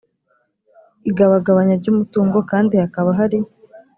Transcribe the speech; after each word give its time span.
igabagabanya 1.09 1.73
ry 1.81 1.87
umutungo 1.93 2.37
kandi 2.51 2.73
hakaba 2.83 3.09
hari 3.19 3.37